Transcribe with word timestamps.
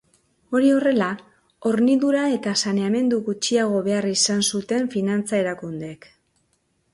Hori 0.59 0.69
horrela, 0.75 1.09
hornidura 1.71 2.23
eta 2.37 2.53
saneamendu 2.63 3.19
gutxiago 3.29 3.83
behar 3.89 4.09
izan 4.13 4.43
zuten 4.55 4.89
finantza 4.97 5.39
erakundeek. 5.43 6.11